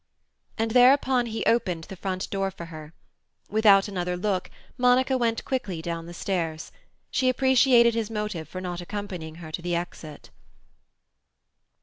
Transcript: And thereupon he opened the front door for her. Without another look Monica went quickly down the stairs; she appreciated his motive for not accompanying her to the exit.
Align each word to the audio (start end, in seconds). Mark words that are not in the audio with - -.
And 0.57 0.71
thereupon 0.71 1.27
he 1.27 1.45
opened 1.45 1.83
the 1.83 1.95
front 1.95 2.27
door 2.31 2.49
for 2.49 2.65
her. 2.73 2.95
Without 3.51 3.87
another 3.87 4.17
look 4.17 4.49
Monica 4.75 5.15
went 5.15 5.45
quickly 5.45 5.79
down 5.79 6.07
the 6.07 6.13
stairs; 6.15 6.71
she 7.11 7.29
appreciated 7.29 7.93
his 7.93 8.09
motive 8.09 8.49
for 8.49 8.61
not 8.61 8.81
accompanying 8.81 9.35
her 9.35 9.51
to 9.51 9.61
the 9.61 9.75
exit. 9.75 10.31